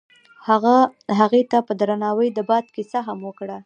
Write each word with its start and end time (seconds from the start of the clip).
هغه 0.47 0.75
هغې 1.19 1.41
ته 1.51 1.57
په 1.67 1.73
درناوي 1.79 2.27
د 2.33 2.39
باد 2.49 2.65
کیسه 2.75 2.99
هم 3.07 3.19
وکړه. 3.27 3.57